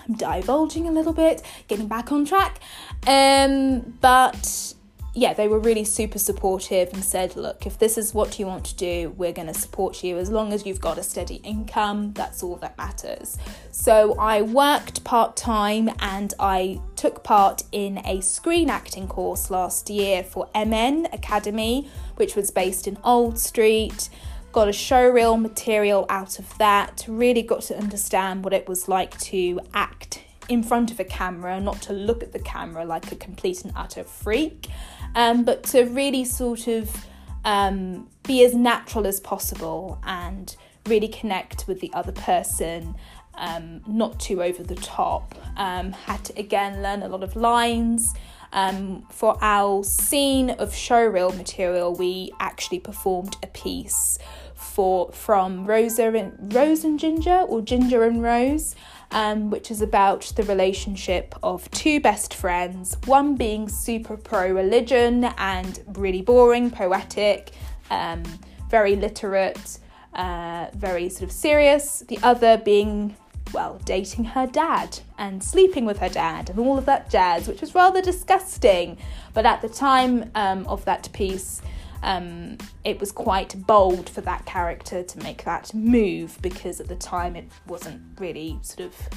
I'm 0.07 0.15
divulging 0.15 0.87
a 0.87 0.93
little 0.93 1.13
bit, 1.13 1.43
getting 1.67 1.89
back 1.89 2.13
on 2.13 2.25
track. 2.27 2.61
Um, 3.09 3.99
but 4.01 4.74
yeah, 5.17 5.33
they 5.33 5.47
were 5.47 5.61
really 5.61 5.85
super 5.85 6.19
supportive 6.19 6.93
and 6.93 7.05
said, 7.05 7.37
look, 7.37 7.67
if 7.67 7.79
this 7.79 7.97
is 7.97 8.13
what 8.13 8.37
you 8.41 8.47
want 8.47 8.65
to 8.67 8.75
do, 8.75 9.15
we're 9.17 9.33
going 9.33 9.47
to 9.47 9.55
support 9.55 10.03
you 10.03 10.19
as 10.19 10.29
long 10.29 10.53
as 10.53 10.67
you've 10.67 10.81
got 10.81 10.99
a 10.99 11.05
steady 11.05 11.37
income. 11.37 12.13
That's 12.15 12.43
all 12.43 12.57
that 12.57 12.77
matters. 12.77 13.39
So 13.71 14.17
I 14.19 14.43
worked 14.43 15.05
part 15.05 15.37
time 15.37 15.89
and 16.01 16.35
I 16.41 16.81
took 16.97 17.23
part 17.23 17.63
in 17.71 17.99
a 18.05 18.21
screen 18.23 18.69
acting 18.69 19.07
course 19.07 19.53
last 19.53 19.89
year 19.89 20.25
for 20.25 20.49
MN 20.53 21.07
Academy, 21.13 21.89
which 22.17 22.35
was 22.35 22.51
based 22.51 22.89
in 22.89 22.99
Old 23.05 23.39
Street. 23.39 24.09
Got 24.51 24.67
a 24.67 24.73
showreel 24.73 25.41
material 25.41 26.07
out 26.09 26.41
of 26.41 26.59
that, 26.59 27.05
really 27.07 27.43
got 27.43 27.63
to 27.63 27.79
understand 27.79 28.43
what 28.43 28.53
it 28.53 28.69
was 28.69 28.89
like 28.89 29.17
to 29.21 29.61
act 29.75 30.23
in 30.49 30.63
front 30.63 30.91
of 30.91 31.01
a 31.01 31.05
camera, 31.05 31.61
not 31.61 31.81
to 31.83 31.93
look 31.93 32.23
at 32.23 32.33
the 32.33 32.39
camera 32.39 32.85
like 32.85 33.11
a 33.13 33.17
complete 33.17 33.65
and 33.65 33.73
utter 33.77 34.05
freak 34.05 34.69
um, 35.15 35.45
but 35.45 35.63
to 35.65 35.85
really 35.85 36.25
sort 36.25 36.67
of 36.67 37.07
um, 37.45 38.09
be 38.27 38.45
as 38.45 38.55
natural 38.55 39.07
as 39.07 39.21
possible 39.21 39.99
and 40.05 40.57
really 40.87 41.09
connect 41.09 41.67
with 41.67 41.81
the 41.81 41.93
other 41.95 42.13
person, 42.13 42.95
um, 43.35 43.83
not 43.87 44.19
too 44.21 44.43
over 44.43 44.63
the 44.63 44.75
top. 44.75 45.35
Um, 45.57 45.93
had 45.93 46.25
to 46.25 46.39
again 46.39 46.83
learn 46.83 47.03
a 47.03 47.09
lot 47.09 47.23
of 47.23 47.37
lines. 47.37 48.15
Um, 48.53 49.05
for 49.11 49.37
our 49.41 49.83
scene 49.83 50.51
of 50.51 50.73
showreel 50.73 51.37
material, 51.37 51.93
we 51.95 52.33
actually 52.39 52.79
performed 52.79 53.37
a 53.43 53.49
piece 53.49 54.19
for 54.55 55.11
from 55.13 55.67
Rosa 55.67 56.13
and 56.15 56.55
Rose 56.55 56.85
and 56.85 56.99
Ginger 56.99 57.41
or 57.41 57.61
Ginger 57.61 58.05
and 58.05 58.23
Rose 58.23 58.77
um, 59.15 59.49
which 59.49 59.71
is 59.71 59.81
about 59.81 60.23
the 60.37 60.43
relationship 60.43 61.35
of 61.43 61.71
two 61.71 62.01
best 62.01 62.35
friends, 62.35 62.97
one 63.07 63.37
being 63.37 63.69
super 63.69 64.17
pro 64.17 64.51
religion 64.51 65.25
and 65.39 65.81
really 65.95 66.21
boring, 66.21 66.71
poetic, 66.71 67.53
um, 67.91 68.25
very 68.69 68.97
literate, 68.97 69.79
uh, 70.15 70.67
very 70.75 71.09
sort 71.09 71.23
of 71.23 71.33
serious, 71.33 72.01
the 72.09 72.19
other 72.23 72.59
being 72.59 73.17
well, 73.53 73.79
dating 73.85 74.25
her 74.25 74.49
dad 74.49 74.99
and 75.17 75.45
sleeping 75.45 75.85
with 75.85 75.99
her 75.99 76.09
dad 76.09 76.51
and 76.51 76.59
all 76.59 76.77
of 76.77 76.87
that 76.87 77.09
jazz, 77.09 77.47
which 77.47 77.61
was 77.61 77.73
rather 77.73 78.03
disgusting. 78.03 78.99
But 79.33 79.47
at 79.47 79.63
the 79.63 79.69
time 79.69 80.31
um, 80.35 80.67
of 80.67 80.85
that 80.87 81.09
piece, 81.13 81.63
um, 82.05 82.59
it 82.85 83.01
was 83.01 83.11
quite 83.11 83.67
bold 83.67 84.09
for 84.09 84.21
that 84.21 84.45
character 84.45 85.03
to 85.03 85.19
make 85.21 85.43
that 85.45 85.73
move 85.75 86.39
because 86.43 86.79
at 86.79 86.87
the 86.87 86.97
time 86.97 87.35
it 87.35 87.49
wasn't 87.67 88.01
really 88.21 88.59
sort 88.63 88.87
of 88.87 89.09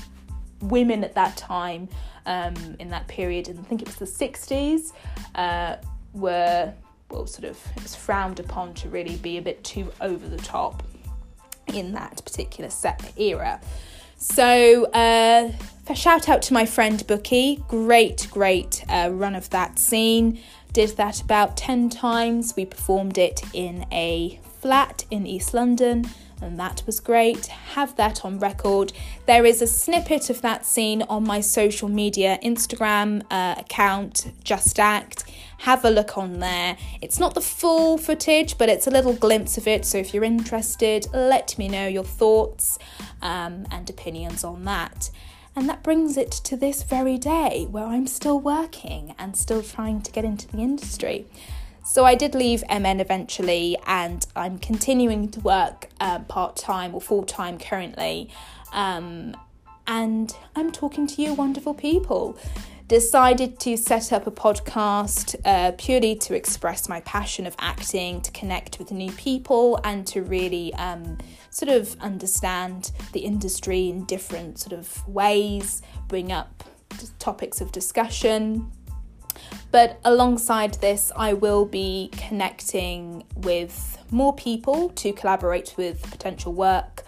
women 0.61 1.03
at 1.03 1.13
that 1.13 1.35
time 1.37 1.87
um, 2.25 2.55
in 2.79 2.89
that 2.89 3.07
period, 3.07 3.49
and 3.49 3.59
I 3.59 3.63
think 3.63 3.81
it 3.81 3.87
was 3.87 3.97
the 3.97 4.05
60s, 4.05 4.93
uh, 5.35 5.75
were 6.13 6.73
well, 7.09 7.27
sort 7.27 7.45
of, 7.45 7.57
it 7.75 7.83
was 7.83 7.95
frowned 7.95 8.39
upon 8.39 8.73
to 8.75 8.89
really 8.89 9.15
be 9.17 9.37
a 9.37 9.41
bit 9.41 9.63
too 9.63 9.91
over 10.01 10.27
the 10.27 10.37
top 10.37 10.83
in 11.67 11.93
that 11.93 12.23
particular 12.25 12.69
set 12.69 13.13
era. 13.17 13.61
So, 14.17 14.85
uh, 14.91 15.51
shout 15.93 16.27
out 16.27 16.41
to 16.43 16.53
my 16.53 16.65
friend 16.65 17.05
Bookie. 17.05 17.63
Great, 17.67 18.27
great 18.31 18.83
uh, 18.89 19.09
run 19.13 19.35
of 19.35 19.49
that 19.51 19.77
scene. 19.77 20.41
Did 20.77 20.95
that 20.97 21.23
about 21.23 21.57
10 21.57 21.89
times. 21.89 22.55
We 22.55 22.63
performed 22.63 23.17
it 23.17 23.41
in 23.51 23.87
a 23.91 24.39
flat 24.61 25.05
in 25.09 25.25
East 25.25 25.55
London 25.55 26.05
and 26.39 26.59
that 26.59 26.83
was 26.85 26.99
great. 26.99 27.47
Have 27.47 27.95
that 27.95 28.23
on 28.23 28.37
record. 28.37 28.93
There 29.25 29.43
is 29.43 29.63
a 29.63 29.65
snippet 29.65 30.29
of 30.29 30.43
that 30.43 30.67
scene 30.67 31.01
on 31.01 31.23
my 31.23 31.41
social 31.41 31.89
media 31.89 32.37
Instagram 32.43 33.23
uh, 33.31 33.55
account, 33.57 34.31
Just 34.43 34.79
Act. 34.79 35.23
Have 35.61 35.83
a 35.83 35.89
look 35.89 36.15
on 36.15 36.41
there. 36.41 36.77
It's 37.01 37.17
not 37.17 37.33
the 37.33 37.41
full 37.41 37.97
footage, 37.97 38.59
but 38.59 38.69
it's 38.69 38.85
a 38.85 38.91
little 38.91 39.13
glimpse 39.13 39.57
of 39.57 39.67
it. 39.67 39.83
So 39.83 39.97
if 39.97 40.13
you're 40.13 40.23
interested, 40.23 41.07
let 41.11 41.57
me 41.57 41.67
know 41.67 41.87
your 41.87 42.03
thoughts 42.03 42.77
um, 43.23 43.65
and 43.71 43.89
opinions 43.89 44.43
on 44.43 44.63
that. 44.65 45.09
And 45.57 45.67
that 45.69 45.81
brings 45.81 46.17
it 46.17 46.29
to 46.29 46.55
this 46.55 46.83
very 46.83 47.17
day 47.17 47.65
where 47.71 47.85
I'm 47.85 48.05
still 48.05 48.39
working 48.39 49.15
and 49.17 49.35
still 49.35 49.63
trying 49.63 50.03
to 50.03 50.11
get 50.11 50.23
into 50.23 50.47
the 50.47 50.59
industry. 50.59 51.25
So 51.83 52.05
I 52.05 52.13
did 52.13 52.35
leave 52.35 52.63
MN 52.69 52.99
eventually, 52.99 53.75
and 53.87 54.23
I'm 54.35 54.59
continuing 54.59 55.29
to 55.29 55.39
work 55.39 55.87
uh, 55.99 56.19
part 56.19 56.57
time 56.57 56.93
or 56.93 57.01
full 57.01 57.23
time 57.23 57.57
currently. 57.57 58.29
Um, 58.71 59.35
and 59.87 60.31
I'm 60.55 60.71
talking 60.71 61.07
to 61.07 61.23
you, 61.23 61.33
wonderful 61.33 61.73
people. 61.73 62.37
Decided 62.87 63.59
to 63.59 63.75
set 63.75 64.13
up 64.13 64.27
a 64.27 64.31
podcast 64.31 65.35
uh, 65.43 65.73
purely 65.77 66.15
to 66.15 66.33
express 66.33 66.87
my 66.87 67.01
passion 67.01 67.45
of 67.45 67.53
acting, 67.59 68.21
to 68.21 68.31
connect 68.31 68.79
with 68.79 68.91
new 68.91 69.11
people, 69.11 69.77
and 69.83 70.07
to 70.07 70.21
really 70.23 70.73
um, 70.75 71.17
sort 71.49 71.69
of 71.69 71.99
understand 71.99 72.91
the 73.11 73.19
industry 73.19 73.89
in 73.89 74.05
different 74.05 74.59
sort 74.59 74.71
of 74.71 75.05
ways, 75.05 75.81
bring 76.07 76.31
up 76.31 76.63
topics 77.19 77.59
of 77.59 77.73
discussion. 77.73 78.71
But 79.71 79.99
alongside 80.05 80.75
this, 80.75 81.11
I 81.15 81.33
will 81.33 81.65
be 81.65 82.09
connecting 82.15 83.25
with 83.35 83.97
more 84.11 84.33
people 84.33 84.89
to 84.89 85.11
collaborate 85.11 85.73
with 85.77 86.01
potential 86.09 86.53
work. 86.53 87.03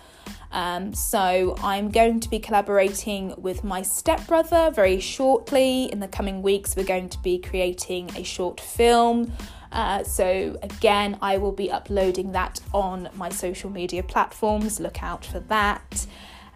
Um, 0.52 0.94
so 0.94 1.56
I'm 1.62 1.92
going 1.92 2.20
to 2.22 2.30
be 2.30 2.40
collaborating 2.40 3.34
with 3.38 3.64
my 3.64 3.82
stepbrother 3.82 4.72
very 4.72 5.00
shortly. 5.00 5.92
In 5.92 6.00
the 6.00 6.08
coming 6.08 6.42
weeks, 6.42 6.76
we're 6.76 6.86
going 6.86 7.10
to 7.10 7.20
be 7.20 7.38
creating 7.38 8.10
a 8.16 8.24
short 8.24 8.60
film. 8.60 9.32
Uh, 9.72 10.04
so 10.04 10.58
again, 10.64 11.18
I 11.22 11.38
will 11.38 11.52
be 11.52 11.72
uploading 11.72 12.32
that 12.32 12.60
on 12.74 13.10
my 13.16 13.30
social 13.30 13.70
media 13.70 14.02
platforms. 14.02 14.80
Look 14.80 15.04
out 15.04 15.24
for 15.24 15.40
that. 15.42 16.08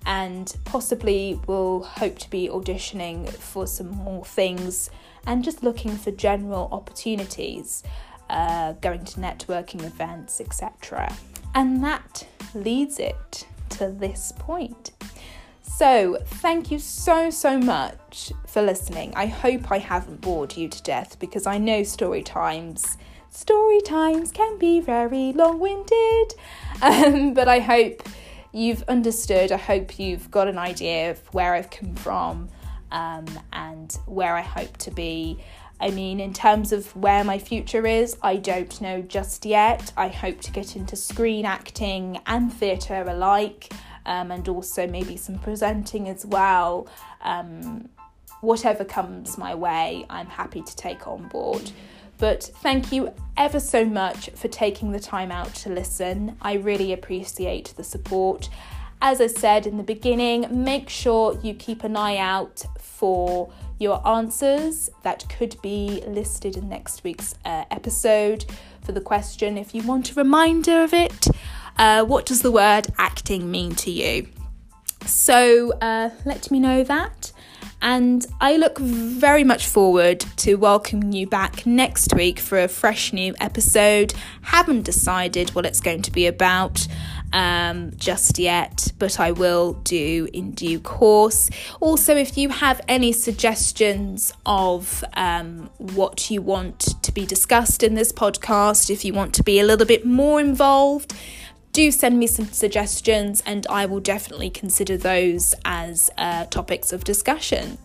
And 0.05 0.53
possibly 0.65 1.39
we'll 1.47 1.83
hope 1.83 2.19
to 2.19 2.29
be 2.29 2.49
auditioning 2.49 3.29
for 3.31 3.67
some 3.67 3.89
more 3.89 4.25
things 4.25 4.89
and 5.25 5.43
just 5.43 5.63
looking 5.63 5.95
for 5.95 6.11
general 6.11 6.67
opportunities, 6.71 7.83
uh, 8.29 8.73
going 8.73 9.05
to 9.05 9.19
networking 9.19 9.85
events, 9.85 10.41
etc. 10.41 11.15
And 11.55 11.81
that 11.83 12.27
leads 12.53 12.99
it 12.99 13.45
to 13.73 13.89
this 13.89 14.33
point. 14.37 14.91
So, 15.61 16.19
thank 16.25 16.71
you 16.71 16.79
so, 16.79 17.29
so 17.29 17.57
much 17.57 18.31
for 18.47 18.61
listening. 18.61 19.13
I 19.15 19.25
hope 19.25 19.71
I 19.71 19.79
haven't 19.79 20.21
bored 20.21 20.55
you 20.55 20.69
to 20.69 20.83
death 20.83 21.17
because 21.19 21.47
I 21.47 21.57
know 21.57 21.83
story 21.83 22.21
times. 22.21 22.97
Story 23.29 23.81
times 23.81 24.31
can 24.31 24.59
be 24.59 24.79
very 24.79 25.33
long 25.33 25.59
winded, 25.59 26.35
um, 26.81 27.33
but 27.35 27.47
I 27.47 27.59
hope 27.59 28.07
you've 28.51 28.83
understood. 28.83 29.51
I 29.51 29.57
hope 29.57 29.97
you've 29.97 30.29
got 30.29 30.47
an 30.47 30.59
idea 30.59 31.11
of 31.11 31.19
where 31.33 31.55
I've 31.55 31.71
come 31.71 31.95
from 31.95 32.49
um, 32.91 33.25
and 33.51 33.91
where 34.05 34.35
I 34.35 34.41
hope 34.41 34.77
to 34.77 34.91
be. 34.91 35.39
I 35.83 35.91
mean, 35.91 36.21
in 36.21 36.31
terms 36.31 36.71
of 36.71 36.95
where 36.95 37.25
my 37.25 37.37
future 37.37 37.85
is, 37.85 38.15
I 38.21 38.37
don't 38.37 38.79
know 38.79 39.01
just 39.01 39.45
yet. 39.45 39.91
I 39.97 40.07
hope 40.07 40.39
to 40.39 40.51
get 40.53 40.77
into 40.77 40.95
screen 40.95 41.45
acting 41.45 42.21
and 42.25 42.53
theatre 42.53 43.03
alike, 43.05 43.73
um, 44.05 44.31
and 44.31 44.47
also 44.47 44.87
maybe 44.87 45.17
some 45.17 45.39
presenting 45.39 46.07
as 46.07 46.25
well. 46.25 46.87
Um, 47.19 47.89
whatever 48.39 48.85
comes 48.85 49.37
my 49.37 49.55
way, 49.55 50.05
I'm 50.09 50.27
happy 50.27 50.61
to 50.61 50.75
take 50.77 51.05
on 51.05 51.27
board. 51.27 51.69
But 52.17 52.43
thank 52.61 52.93
you 52.93 53.13
ever 53.35 53.59
so 53.59 53.83
much 53.83 54.29
for 54.35 54.47
taking 54.47 54.93
the 54.93 55.01
time 55.01 55.33
out 55.33 55.53
to 55.55 55.69
listen. 55.69 56.37
I 56.41 56.53
really 56.53 56.93
appreciate 56.93 57.73
the 57.75 57.83
support 57.83 58.47
as 59.03 59.19
I 59.19 59.27
said 59.27 59.67
in 59.67 59.75
the 59.75 59.83
beginning, 59.83 60.47
make 60.49 60.87
sure 60.87 61.37
you 61.43 61.53
keep 61.53 61.83
an 61.83 61.97
eye 61.97 62.15
out 62.15 62.63
for 62.79 63.51
your 63.77 64.05
answers 64.07 64.89
that 65.03 65.27
could 65.27 65.61
be 65.61 66.01
listed 66.07 66.55
in 66.55 66.69
next 66.69 67.03
week's 67.03 67.35
uh, 67.43 67.65
episode 67.69 68.45
for 68.81 68.93
the 68.93 69.01
question. 69.01 69.57
If 69.57 69.75
you 69.75 69.83
want 69.83 70.11
a 70.11 70.13
reminder 70.13 70.81
of 70.81 70.93
it, 70.93 71.27
uh, 71.77 72.05
what 72.05 72.25
does 72.25 72.43
the 72.43 72.51
word 72.51 72.87
acting 72.97 73.51
mean 73.51 73.75
to 73.75 73.91
you? 73.91 74.29
So 75.05 75.73
uh, 75.81 76.11
let 76.23 76.49
me 76.49 76.61
know 76.61 76.85
that. 76.85 77.33
And 77.81 78.25
I 78.39 78.55
look 78.55 78.79
very 78.79 79.43
much 79.43 79.67
forward 79.67 80.21
to 80.37 80.55
welcoming 80.55 81.11
you 81.11 81.27
back 81.27 81.65
next 81.65 82.13
week 82.15 82.39
for 82.39 82.57
a 82.57 82.69
fresh 82.69 83.11
new 83.11 83.35
episode. 83.41 84.13
Haven't 84.43 84.83
decided 84.83 85.53
what 85.53 85.65
it's 85.65 85.81
going 85.81 86.01
to 86.03 86.11
be 86.11 86.25
about 86.25 86.87
um, 87.33 87.91
just 87.97 88.39
yet, 88.39 88.93
but 88.99 89.19
I 89.19 89.31
will 89.31 89.73
do 89.73 90.29
in 90.31 90.51
due 90.51 90.79
course. 90.79 91.49
Also, 91.81 92.15
if 92.15 92.37
you 92.37 92.49
have 92.49 92.79
any 92.87 93.11
suggestions 93.11 94.31
of 94.45 95.03
um, 95.13 95.69
what 95.79 96.29
you 96.29 96.41
want 96.41 96.79
to 97.01 97.11
be 97.11 97.25
discussed 97.25 97.83
in 97.83 97.95
this 97.95 98.13
podcast, 98.13 98.89
if 98.89 99.03
you 99.03 99.13
want 99.13 99.33
to 99.33 99.43
be 99.43 99.59
a 99.59 99.65
little 99.65 99.87
bit 99.87 100.05
more 100.05 100.39
involved, 100.39 101.13
do 101.71 101.89
send 101.89 102.19
me 102.19 102.27
some 102.27 102.45
suggestions 102.45 103.41
and 103.47 103.65
I 103.67 103.87
will 103.87 103.99
definitely 103.99 104.51
consider 104.51 104.95
those 104.95 105.55
as 105.65 106.11
uh, 106.19 106.45
topics 106.45 106.93
of 106.93 107.03
discussion. 107.03 107.79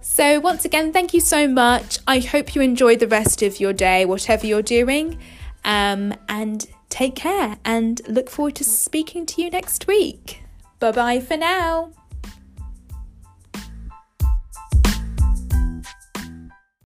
So, 0.00 0.40
once 0.40 0.64
again, 0.64 0.92
thank 0.92 1.14
you 1.14 1.20
so 1.20 1.46
much. 1.46 1.98
I 2.08 2.18
hope 2.18 2.56
you 2.56 2.62
enjoy 2.62 2.96
the 2.96 3.06
rest 3.06 3.42
of 3.42 3.60
your 3.60 3.72
day, 3.72 4.04
whatever 4.04 4.46
you're 4.46 4.62
doing. 4.62 5.18
Um, 5.64 6.14
and 6.28 6.66
take 6.90 7.16
care 7.16 7.56
and 7.64 8.02
look 8.06 8.28
forward 8.28 8.56
to 8.56 8.64
speaking 8.64 9.24
to 9.26 9.42
you 9.42 9.48
next 9.50 9.86
week. 9.86 10.42
Bye 10.78 10.92
bye 10.92 11.20
for 11.20 11.36
now. 11.36 11.92